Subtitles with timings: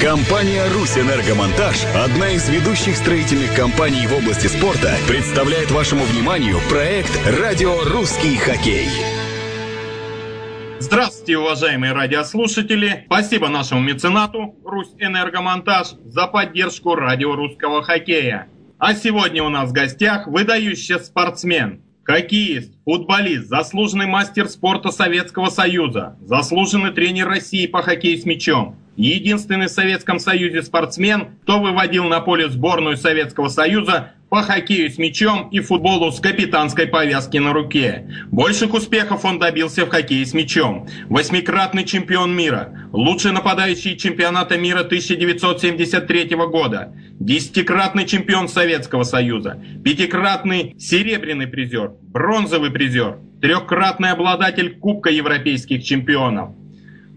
[0.00, 7.10] Компания «Русь Энергомонтаж», одна из ведущих строительных компаний в области спорта, представляет вашему вниманию проект
[7.40, 8.88] «Радио Русский хоккей».
[10.80, 13.04] Здравствуйте, уважаемые радиослушатели!
[13.06, 18.48] Спасибо нашему меценату «Русь Энергомонтаж» за поддержку радио русского хоккея.
[18.78, 26.18] А сегодня у нас в гостях выдающийся спортсмен, хоккеист, футболист, заслуженный мастер спорта Советского Союза,
[26.20, 32.20] заслуженный тренер России по хоккею с мячом, единственный в Советском Союзе спортсмен, кто выводил на
[32.20, 38.08] поле сборную Советского Союза по хоккею с мячом и футболу с капитанской повязки на руке.
[38.32, 40.88] Больших успехов он добился в хоккее с мячом.
[41.08, 51.46] Восьмикратный чемпион мира, лучший нападающий чемпионата мира 1973 года, десятикратный чемпион Советского Союза, пятикратный серебряный
[51.46, 56.56] призер, бронзовый призер, трехкратный обладатель Кубка европейских чемпионов.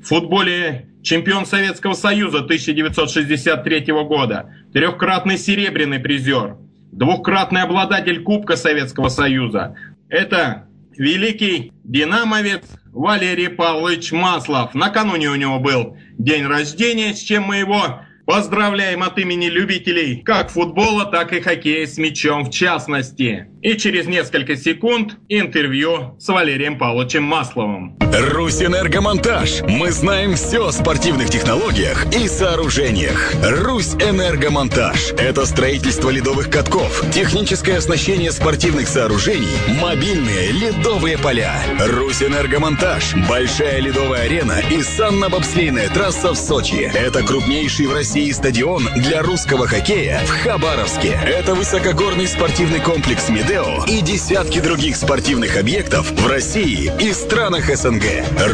[0.04, 6.58] В футболе чемпион Советского Союза 1963 года, трехкратный серебряный призер–
[6.92, 9.76] двухкратный обладатель Кубка Советского Союза.
[10.10, 10.68] Это
[10.98, 14.74] великий динамовец Валерий Павлович Маслов.
[14.74, 20.50] Накануне у него был день рождения, с чем мы его Поздравляем от имени любителей как
[20.50, 23.48] футбола, так и хоккея с мячом в частности.
[23.62, 27.98] И через несколько секунд интервью с Валерием Павловичем Масловым.
[28.00, 29.62] Русь-Энергомонтаж.
[29.68, 33.34] Мы знаем все о спортивных технологиях и сооружениях.
[33.44, 35.14] Русь-Энергомонтаж.
[35.18, 39.48] Это строительство ледовых катков, техническое оснащение спортивных сооружений,
[39.82, 41.54] мобильные ледовые поля.
[41.80, 43.16] Русь-Энергомонтаж.
[43.28, 46.90] Большая ледовая арена и санно-бобслейная трасса в Сочи.
[46.94, 51.20] Это крупнейший в России стадион для русского хоккея в Хабаровске.
[51.26, 58.04] Это высокогорный спортивный комплекс «Медео» и десятки других спортивных объектов в России и странах СНГ.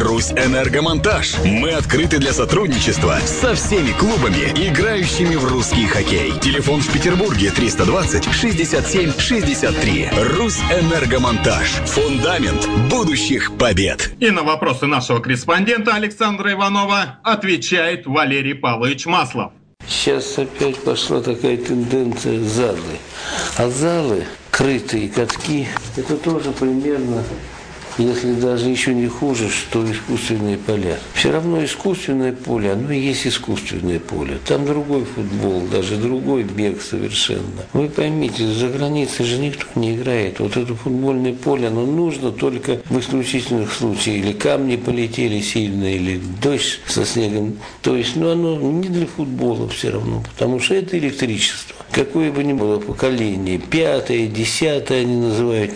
[0.02, 1.34] «Русь Энергомонтаж».
[1.44, 6.32] Мы открыты для сотрудничества со всеми клубами, играющими в русский хоккей.
[6.40, 10.10] Телефон в Петербурге 320 67 63.
[10.36, 11.68] «Русь Энергомонтаж».
[11.86, 14.12] Фундамент будущих побед.
[14.20, 19.52] И на вопросы нашего корреспондента Александра Иванова отвечает Валерий Павлович Маслов.
[19.88, 22.98] Сейчас опять пошла такая тенденция залы.
[23.56, 24.24] А залы,
[24.54, 25.66] крытые катки,
[25.96, 27.24] это тоже примерно
[27.98, 30.98] если даже еще не хуже, что искусственные поля.
[31.14, 34.38] Все равно искусственное поле, оно и есть искусственное поле.
[34.46, 37.64] Там другой футбол, даже другой бег совершенно.
[37.72, 40.40] Вы поймите, за границей же никто не играет.
[40.40, 44.24] Вот это футбольное поле, оно нужно только в исключительных случаях.
[44.24, 47.56] Или камни полетели сильно, или дождь со снегом.
[47.82, 51.76] То есть, ну, оно не для футбола все равно, потому что это электричество.
[51.94, 55.72] Какое бы ни было поколение, пятое, десятое они называют.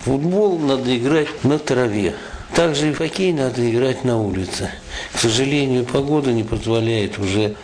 [0.00, 2.14] Футбол надо играть на траве.
[2.54, 4.70] Также и хоккей надо играть на улице.
[5.12, 7.54] К сожалению, погода не позволяет уже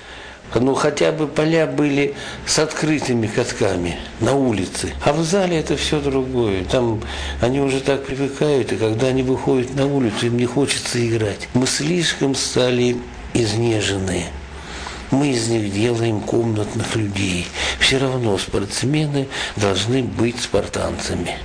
[0.54, 2.15] ну, хотя бы поля были
[2.47, 4.93] с открытыми катками на улице.
[5.05, 6.65] А в зале это все другое.
[6.65, 7.03] Там
[7.41, 11.49] они уже так привыкают, и когда они выходят на улицу, им не хочется играть.
[11.55, 12.97] Мы слишком стали
[13.34, 14.25] изнеженные.
[15.10, 17.46] Мы из них делаем комнатных людей.
[17.78, 21.36] Все равно спортсмены должны быть спартанцами.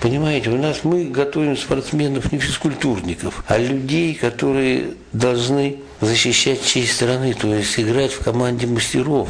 [0.00, 7.34] Понимаете, у нас мы готовим спортсменов не физкультурников, а людей, которые должны защищать честь страны,
[7.34, 9.28] то есть играть в команде мастеров.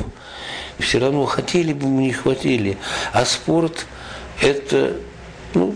[0.78, 2.78] Все равно хотели бы мы, не хватили.
[3.12, 3.86] А спорт–
[4.40, 4.96] это,
[5.52, 5.74] ну,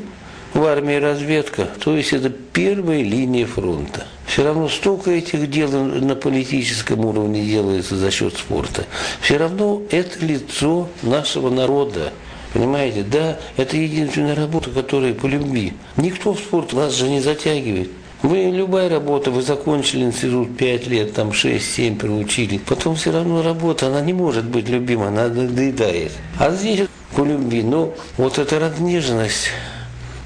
[0.54, 4.06] в армии разведка, то есть это первая линия фронта.
[4.26, 8.84] Все равно столько этих дел на политическом уровне делается за счет спорта.
[9.20, 12.12] Все равно это лицо нашего народа.
[12.52, 15.74] Понимаете, да, это единственная работа, которая по любви.
[15.96, 17.90] Никто в спорт вас же не затягивает.
[18.22, 22.58] Вы любая работа, вы закончили институт 5 лет, там 6-7 проучили.
[22.58, 26.12] Потом все равно работа, она не может быть любима, она надоедает.
[26.38, 29.50] А здесь по любви, ну, вот эта разнеженность,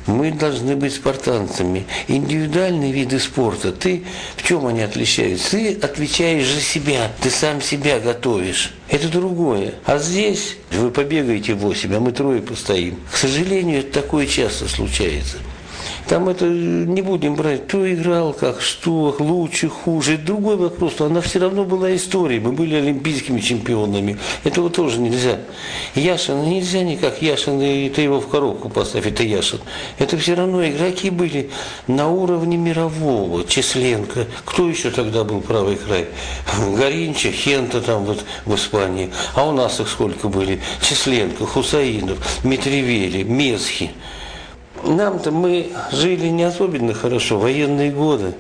[0.07, 1.87] мы должны быть спартанцами.
[2.09, 4.05] Индивидуальные виды спорта, ты
[4.37, 5.51] в чем они отличаются?
[5.51, 8.73] Ты отвечаешь за себя, ты сам себя готовишь.
[8.89, 9.75] Это другое.
[9.85, 12.99] А здесь вы побегаете 8, а мы трое постоим.
[13.11, 15.37] К сожалению, это такое часто случается.
[16.09, 20.17] Там это не будем брать, кто играл, как, что, лучше, хуже.
[20.19, 22.41] Другой вопрос, но она все равно была историей.
[22.41, 24.19] Мы были олимпийскими чемпионами.
[24.45, 25.39] Этого тоже нельзя.
[25.95, 27.23] Яшин нельзя никак.
[27.23, 29.61] Яшин, и ты его в коробку поставь, это Яшин.
[29.99, 31.51] Это все равно игроки были
[31.87, 33.45] на уровне мирового.
[33.45, 34.27] Численко.
[34.45, 36.07] Кто еще тогда был правый край?
[36.77, 39.11] Горинча, Хента там вот в Испании.
[39.35, 40.61] А у нас их сколько были?
[40.83, 43.91] Численко, Хусаинов, Митревели, Месхи.
[44.85, 48.35] Нам-то мы жили не особенно хорошо, военные годы.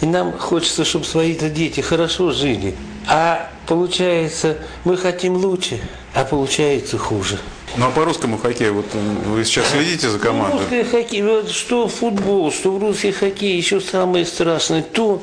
[0.00, 2.74] И нам хочется, чтобы свои-то дети хорошо жили.
[3.08, 5.80] А получается, мы хотим лучше,
[6.14, 7.38] а получается хуже.
[7.76, 8.86] Ну а по русскому хоккею, вот
[9.26, 10.60] вы сейчас следите за командой?
[10.60, 15.22] Русский хоккей, вот что футбол, что в русский хоккей, еще самое страшное, то,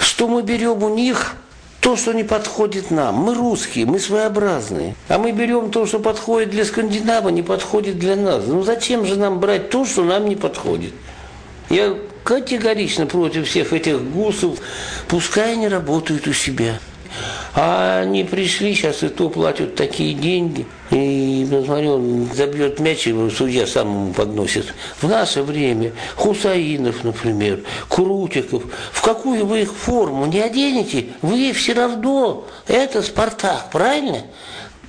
[0.00, 1.36] что мы берем у них
[1.82, 3.16] то, что не подходит нам.
[3.16, 4.94] Мы русские, мы своеобразные.
[5.08, 8.44] А мы берем то, что подходит для Скандинава, не подходит для нас.
[8.46, 10.94] Ну зачем же нам брать то, что нам не подходит?
[11.70, 14.60] Я категорично против всех этих гусов.
[15.08, 16.78] Пускай они работают у себя.
[17.54, 20.66] А они пришли, сейчас и то платят такие деньги.
[20.92, 20.96] И,
[21.60, 24.74] посмотрю, он забьет мяч, его судья сам ему подносит.
[25.00, 31.74] В наше время Хусаинов, например, Крутиков, в какую вы их форму не оденете, вы все
[31.74, 34.22] равно, это Спартак, правильно?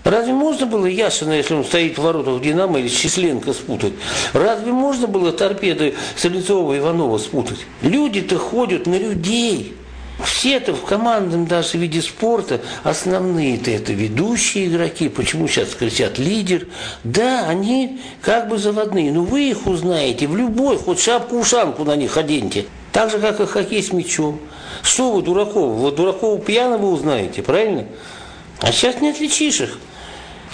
[0.04, 3.94] Разве можно было Яшина, если он стоит в воротах Динамо или Численко спутать?
[4.33, 7.59] Разве можно было торпеды Солицова и Иванова спутать?
[7.81, 9.75] Люди-то ходят на людей.
[10.19, 15.10] Все-то в командном даже виде спорта основные-то это ведущие игроки.
[15.10, 16.68] Почему сейчас кричат лидер?
[17.04, 19.12] Да, они как бы заводные.
[19.12, 22.65] Но вы их узнаете в любой, хоть шапку-ушанку на них оденьте.
[22.92, 24.39] Так же, как и хоккей с мячом.
[24.83, 25.75] Что вы дураков?
[25.77, 27.86] Вот дураков пьяного узнаете, правильно?
[28.59, 29.80] А сейчас не отличишь их.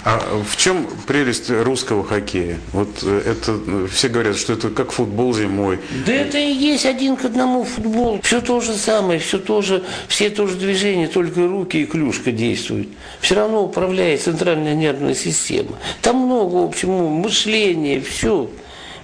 [0.02, 2.58] А в чем прелесть русского хоккея?
[2.72, 5.78] Вот э, это э, все говорят, что это как футбол зимой.
[6.06, 8.18] Да это и есть один к одному футбол.
[8.22, 12.32] Все то же самое, все то же, все то же движения, только руки и клюшка
[12.32, 12.88] действуют.
[13.20, 15.78] Все равно управляет центральная нервная система.
[16.00, 18.50] Там много, в общем, мышления, все.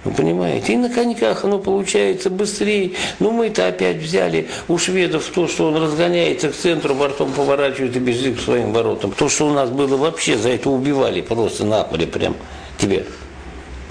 [0.03, 0.73] Вы понимаете?
[0.73, 2.91] И на коньках оно получается быстрее.
[3.19, 7.99] Но мы-то опять взяли у шведов то, что он разгоняется к центру, бортом поворачивает и
[7.99, 9.11] бежит к своим воротам.
[9.11, 12.35] То, что у нас было вообще, за это убивали просто на поле прям
[12.77, 13.05] тебе.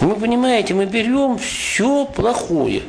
[0.00, 2.82] Вы понимаете, мы берем все плохое.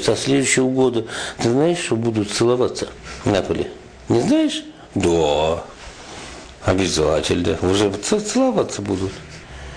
[0.00, 1.06] Со следующего года
[1.38, 2.88] ты знаешь, что будут целоваться
[3.24, 3.70] на поле?
[4.08, 4.64] Не знаешь?
[4.94, 5.64] Да.
[6.64, 7.56] Обязательно.
[7.62, 9.12] Уже целоваться будут.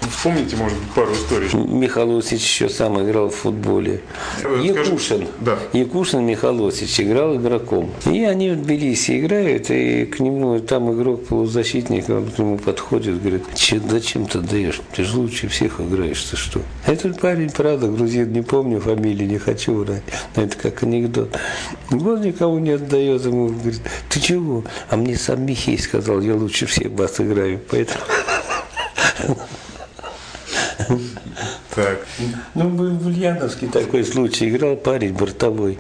[0.10, 1.50] Вспомните, может быть, пару историй.
[1.54, 4.02] Михалосич еще сам играл в футболе.
[4.62, 5.28] Якушин.
[5.40, 5.58] Да.
[5.74, 7.92] Якушин Михалосич играл игроком.
[8.06, 13.22] И они в Тбилиси играют, и к нему там игрок полузащитник, он к нему подходит,
[13.22, 14.82] говорит, Че, зачем ты даешь?
[14.94, 16.62] Ты же лучше всех играешь, ты что?
[16.86, 20.04] Этот парень, правда, грузин, не помню фамилии, не хочу врать.
[20.36, 21.38] Но это как анекдот.
[21.90, 24.64] Вот никого не отдает ему, говорит, ты чего?
[24.90, 28.00] А мне сам Михей сказал, я лучше всех вас играю, поэтому...
[31.76, 32.06] Так.
[32.56, 34.50] Ну, в Ульяновске такой случай.
[34.50, 35.78] Играл парень бортовой.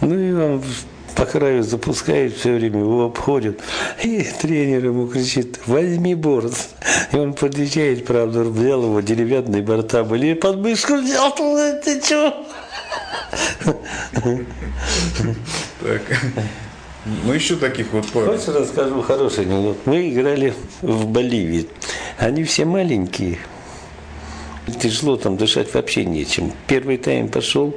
[0.00, 0.62] Ну, и он
[1.14, 3.60] по краю запускает все время, его обходят.
[4.02, 6.54] И тренер ему кричит, возьми борт.
[7.12, 11.34] И он подъезжает, правда, взял его деревянные борта были, под мышку взял,
[11.84, 12.46] ты что?
[15.82, 16.02] Так.
[17.24, 18.32] Ну, еще таких вот пару.
[18.32, 19.78] Хочешь расскажу хороший анекдот?
[19.86, 21.68] Мы играли в Боливии.
[22.18, 23.38] Они все маленькие.
[24.78, 26.52] Тяжело там дышать вообще нечем.
[26.66, 27.74] Первый тайм пошел,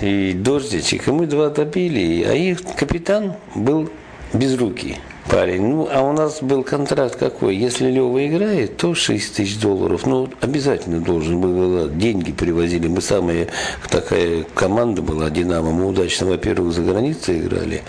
[0.00, 3.88] и дождичек, и мы два добили, а их капитан был
[4.32, 4.98] без руки
[5.30, 5.66] парень.
[5.66, 7.56] Ну, а у нас был контракт какой?
[7.56, 10.06] Если Лева играет, то 6 тысяч долларов.
[10.06, 11.88] Ну, обязательно должен был.
[11.88, 12.88] Деньги привозили.
[12.88, 13.48] Мы самая
[13.90, 15.70] такая команда была, Динамо.
[15.70, 17.82] Мы удачно, во-первых, за границей играли.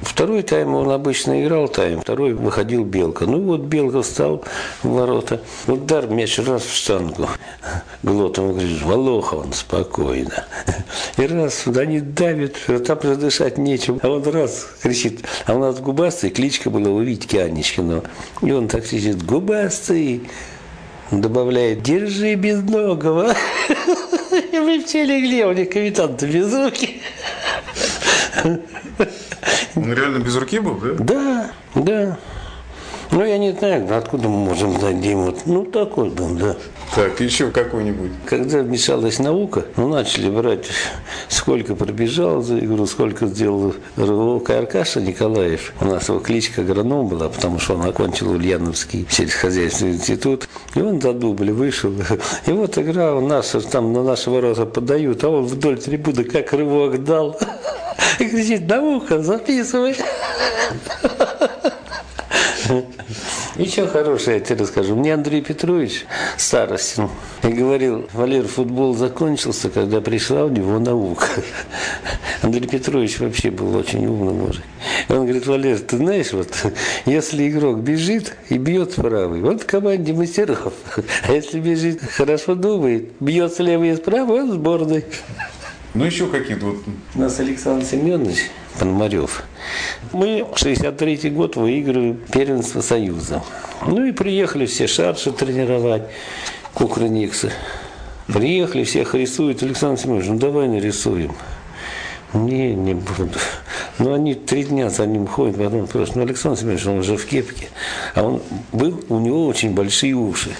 [0.00, 2.00] Второй тайм он обычно играл тайм.
[2.00, 3.26] Второй выходил Белка.
[3.26, 4.44] Ну, вот Белка встал
[4.82, 5.40] в ворота.
[5.66, 7.28] Удар, мяч раз в штангу.
[8.02, 10.44] Глотом говорит, Волохан, спокойно.
[11.16, 12.54] И раз, они давят,
[12.86, 13.98] там же дышать нечем.
[14.02, 18.02] А он раз кричит, а у нас губастый, кличка была у Витьки Анечкина.
[18.42, 20.28] И он так кричит, губастый,
[21.10, 23.34] добавляет, держи безногого.
[24.52, 27.00] И мы все легли, у них капитан-то без руки.
[29.74, 30.94] Он реально без руки был, да?
[30.98, 32.18] Да, да.
[33.10, 35.34] Ну, я не знаю, откуда мы можем знать, где ему.
[35.46, 36.56] Ну, такой был, да.
[36.98, 38.10] Так, еще какой-нибудь.
[38.26, 40.66] Когда вмешалась наука, ну, начали брать,
[41.28, 44.50] сколько пробежал за игру, сколько сделал рывок.
[44.50, 50.48] Аркаша Николаев, у нас его кличка агроном была, потому что он окончил Ульяновский сельскохозяйственный институт.
[50.74, 51.94] И он за дубль вышел.
[52.46, 56.52] И вот игра у нас, там на наши ворота подают, а он вдоль трибуны как
[56.52, 57.38] рывок дал.
[58.18, 59.94] И кричит, наука, записывай.
[63.58, 64.94] Еще хорошее я тебе расскажу.
[64.94, 67.08] Мне Андрей Петрович Старостин
[67.42, 71.26] и говорил, Валер, футбол закончился, когда пришла у него наука.
[72.42, 74.62] Андрей Петрович вообще был очень умный мужик.
[75.08, 76.50] Он говорит, Валер, ты знаешь, вот
[77.04, 80.72] если игрок бежит и бьет правый, вот в команде мастеров.
[81.26, 85.04] А если бежит, хорошо думает, бьет слева и справа, он сборной.
[85.94, 86.76] Ну еще какие-то вот...
[87.16, 89.42] У нас Александр Семенович Пономарев.
[90.12, 93.42] Мы 63 год выигрываем первенство Союза.
[93.86, 96.02] Ну и приехали все шарши тренировать,
[96.74, 97.52] кукрыниксы.
[98.26, 99.62] Приехали, всех рисуют.
[99.62, 101.34] Александр Семенович, ну давай нарисуем.
[102.34, 103.30] Не, не буду.
[103.98, 107.24] Ну, они три дня за ним ходят, потом просто, ну, Александр Семенович, он уже в
[107.24, 107.68] кепке,
[108.14, 110.50] а он был, у него очень большие уши.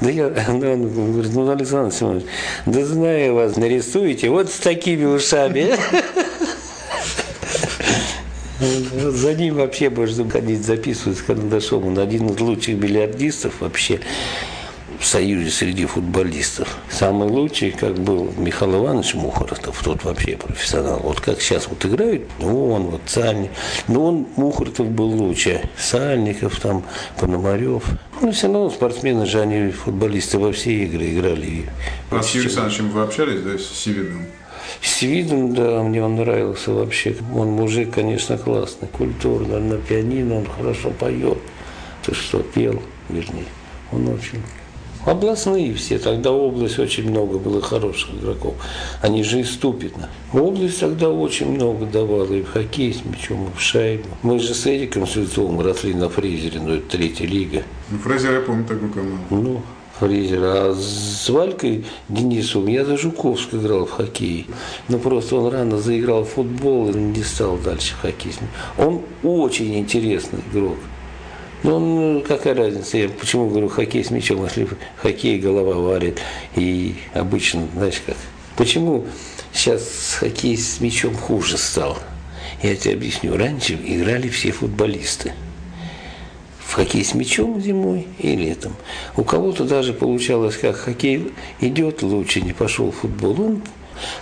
[0.00, 2.24] Да я, ну, он говорит, ну, Александр Семенович,
[2.66, 5.76] да знаю вас, нарисуете вот с такими ушами.
[8.64, 11.86] Вот за ним вообще можно ходить записывать с карандашом.
[11.86, 14.00] Он один из лучших бильярдистов вообще
[14.98, 16.76] в Союзе среди футболистов.
[16.90, 21.00] Самый лучший, как был Михаил Иванович Мухортов, тот вообще профессионал.
[21.00, 23.50] Вот как сейчас вот играют, ну он вот Сальник,
[23.88, 26.84] ну он Мухортов был лучше, Сальников там,
[27.18, 27.84] Пономарев.
[28.20, 31.64] Ну все равно спортсмены же, они футболисты во все игры играли.
[32.10, 34.26] А с Юрием Александровичем вы общались, да, с Сивидом?
[34.82, 37.16] С видом, да, мне он нравился вообще.
[37.34, 41.38] Он мужик, конечно, классный, культурный, на пианино он хорошо поет.
[42.04, 43.46] Ты что, пел, вернее.
[43.92, 44.40] Он очень
[45.04, 48.54] Областные все, тогда область очень много было хороших игроков.
[49.02, 50.08] Они же из Ступино.
[50.32, 54.08] Область тогда очень много давала и в хоккей с мячом, и в шайбу.
[54.22, 57.64] Мы же с Эриком Свецовым росли на Фрезере, ну это третья лига.
[57.90, 59.22] Ну, Фрезер, я помню такую команду.
[59.28, 59.62] Ну,
[60.04, 60.40] Фрезер.
[60.42, 64.46] А с Валькой Денисовым я за Жуковск играл в хоккей.
[64.88, 68.32] Но просто он рано заиграл в футбол и не стал дальше в хоккей.
[68.76, 70.76] Он очень интересный игрок.
[71.62, 74.68] Ну, ну, какая разница, я почему говорю хоккей с мячом, если
[75.00, 76.20] хоккей голова варит,
[76.56, 78.16] и обычно, знаешь как,
[78.58, 79.06] почему
[79.54, 81.96] сейчас хоккей с мячом хуже стал?
[82.62, 85.32] Я тебе объясню, раньше играли все футболисты.
[86.74, 88.74] В хоккей с мячом зимой и летом.
[89.16, 93.40] У кого-то даже получалось, как хоккей идет лучше, не пошел в футбол.
[93.40, 93.62] Он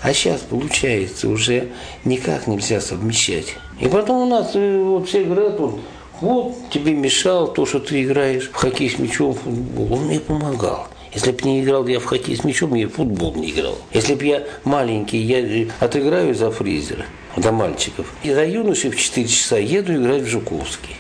[0.03, 1.69] а сейчас, получается, уже
[2.05, 3.57] никак нельзя совмещать.
[3.81, 5.81] И потом у нас э, вот все говорят, вот,
[6.21, 9.95] вот тебе мешал то, что ты играешь в хоккей с мячом, в футбол.
[9.95, 10.89] Он мне помогал.
[11.15, 13.79] Если бы не играл я в хоккей с мячом, я в футбол не играл.
[13.95, 18.13] Если бы я маленький, я отыграю за фризера, до мальчиков.
[18.23, 20.97] И за юношей в 4 часа еду играть в Жуковский.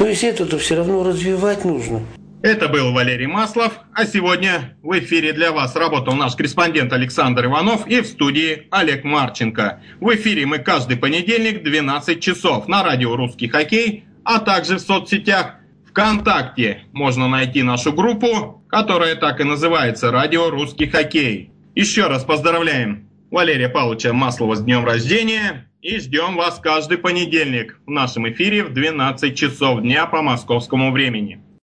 [0.00, 2.00] То есть это-то все равно развивать нужно.
[2.42, 7.86] Это был Валерий Маслов, а сегодня в эфире для вас работал наш корреспондент Александр Иванов
[7.86, 9.82] и в студии Олег Марченко.
[10.00, 15.56] В эфире мы каждый понедельник 12 часов на радио «Русский хоккей», а также в соцсетях
[15.90, 16.84] ВКонтакте.
[16.92, 21.52] Можно найти нашу группу, которая так и называется «Радио «Русский хоккей».
[21.74, 27.90] Еще раз поздравляем Валерия Павловича Маслова с днем рождения и ждем вас каждый понедельник в
[27.90, 31.42] нашем эфире в 12 часов дня по московскому времени.